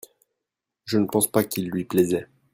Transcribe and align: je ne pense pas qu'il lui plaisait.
je 0.85 0.97
ne 0.97 1.05
pense 1.05 1.29
pas 1.31 1.43
qu'il 1.43 1.69
lui 1.69 1.85
plaisait. 1.85 2.27